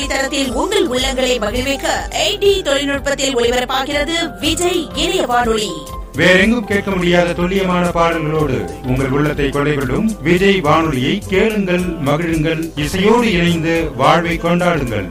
[0.00, 1.86] பாடல்களில் உங்கள் உள்ளங்களை மகிழ்விக்க
[2.20, 5.72] எயிட்டி தொழில்நுட்பத்தில் ஒளிபரப்பாகிறது விஜய் இணைய வானொலி.
[6.16, 13.90] வேறெங்கும் கேட்க முடியாத துல்லியமான பாடல்களோடு உங்கள் உள்ளத்தை கொள்ளை கொள்ளும் விஜய் வானொலியை கேளுங்கள் மகிழுங்கள் இசையோடு இணைந்து
[13.96, 15.08] வாழ்வை கொண்டாடுங்கள்.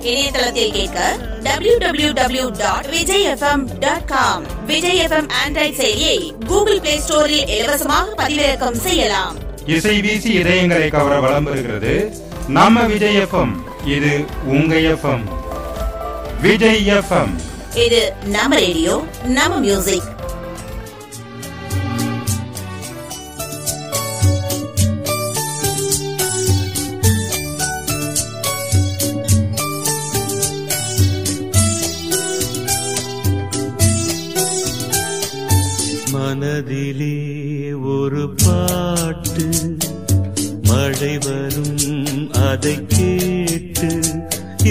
[0.00, 0.98] இணையதளத்தில் கேட்க
[1.42, 7.48] W W W dot Vijay FM dot com Vijay FM Android செயலியை கூகுள் பிளே ஸ்டோரில்
[7.48, 9.36] இலவசமாக பதிவிறக்கம் செய்யலாம்.
[9.66, 11.94] இசை வீசி இதயங்களை கவர வலம் வருகிறது.
[12.48, 13.52] நம்ம விஜய் எஃப்எம்
[13.88, 14.12] இது
[14.46, 15.24] உங்க எஃப்எம்
[16.40, 17.34] விஜய் எஃப்எம்
[17.84, 18.94] இது நம்ம ரேடியோ
[19.30, 20.08] நம்ம மியூசிக்
[36.12, 37.14] மனதிலே
[37.90, 39.46] ஒரு பாட்டு
[40.80, 41.80] மழை வரும்
[42.42, 43.88] அதை கேட்டு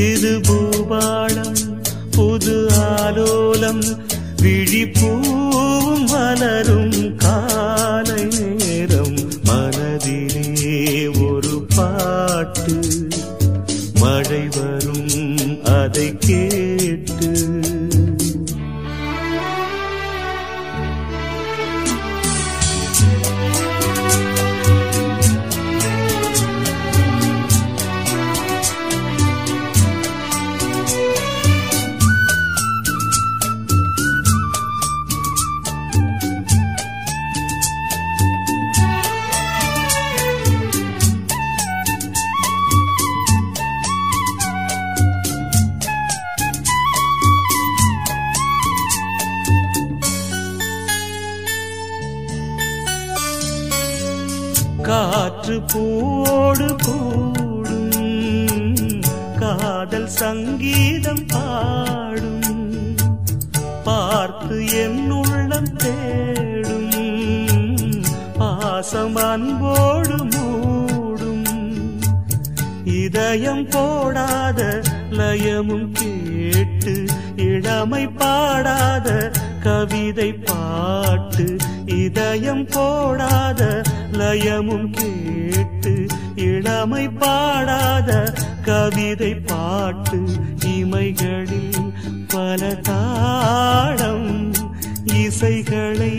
[0.00, 1.58] இது பூபாளம்
[2.10, 3.82] புது ஆலோலம்
[4.42, 10.78] விழிப்பூவும் வளரும் காலை நேரம் மனதிலே
[11.20, 12.76] ஒரு பாட்டு.
[14.00, 15.12] மழை வரும்
[15.74, 17.30] அதை கேட்டு
[54.88, 57.90] காற்று பூவோடு கூடும்.
[59.38, 62.96] காதல் சங்கீதம் பாடும்.
[63.84, 66.90] பார்த்து என் உள்ளம் தேடும்.
[68.38, 71.46] பாசம் அன்போடு மூடும்.
[72.84, 77.04] இதயம் போடாத லயமும் கேட்டு
[77.36, 79.30] இளமை பாடாத
[79.60, 81.56] கவிதை பாட்டு
[82.08, 83.62] இதயம் போடாத
[84.12, 85.92] லயமும் கேட்டு
[86.44, 88.10] இளமை பாடாத
[88.62, 90.18] கவிதை பாட்டு
[90.72, 91.88] இமைகளில்
[92.26, 94.30] பல தாடம்
[95.20, 96.14] இசைகளை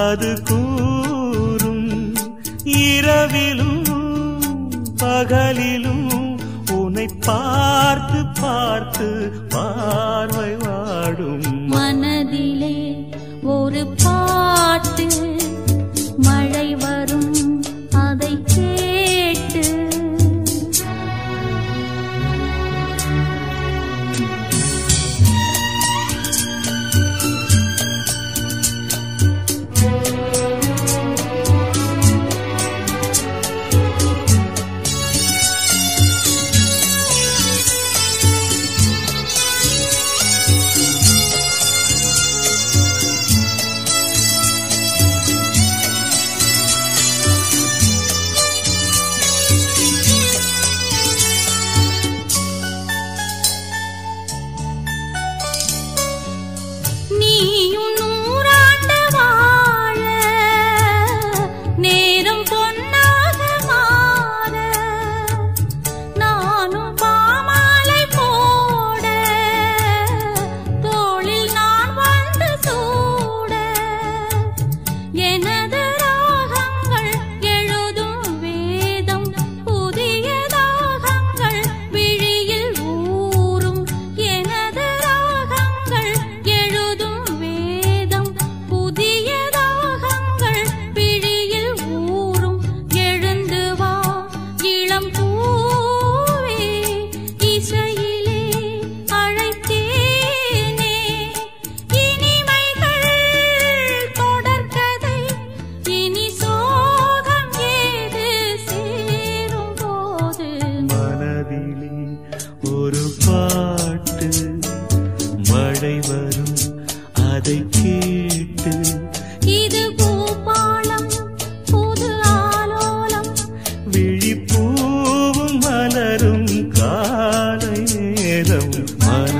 [0.00, 1.86] அது கூறும்.
[2.86, 3.86] இரவிலும்
[5.02, 6.06] பகலிலும்
[6.72, 9.08] உன்னை பார்த்து பார்த்து
[9.54, 11.48] பார்வை வாடும்.
[11.68, 12.76] மனதிலே
[13.50, 14.18] ஒரு பா
[14.80, 15.29] மழை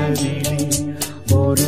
[0.00, 0.34] காலை
[1.38, 1.66] ஒரு